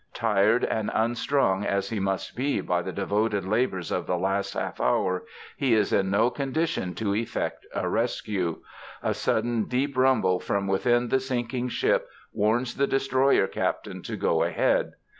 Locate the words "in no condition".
5.93-6.95